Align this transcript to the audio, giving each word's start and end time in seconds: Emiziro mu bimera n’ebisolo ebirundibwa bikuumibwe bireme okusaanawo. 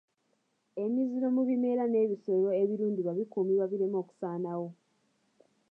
Emiziro 0.83 1.27
mu 1.35 1.41
bimera 1.47 1.83
n’ebisolo 1.87 2.47
ebirundibwa 2.61 3.11
bikuumibwe 3.19 3.65
bireme 3.71 3.97
okusaanawo. 4.03 4.67